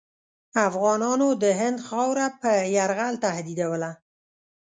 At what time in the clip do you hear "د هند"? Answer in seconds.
1.43-1.79